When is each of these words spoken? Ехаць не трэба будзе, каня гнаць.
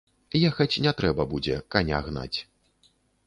Ехаць 0.47 0.81
не 0.85 0.93
трэба 1.01 1.27
будзе, 1.35 1.59
каня 1.77 1.99
гнаць. 2.09 2.37